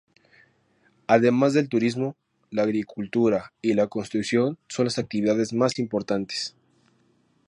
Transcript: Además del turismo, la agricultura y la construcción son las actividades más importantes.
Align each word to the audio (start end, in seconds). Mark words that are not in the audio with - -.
Además 1.05 1.53
del 1.53 1.69
turismo, 1.69 2.15
la 2.49 2.63
agricultura 2.63 3.53
y 3.61 3.75
la 3.75 3.85
construcción 3.85 4.57
son 4.67 4.85
las 4.85 4.97
actividades 4.97 5.53
más 5.53 5.77
importantes. 5.77 6.55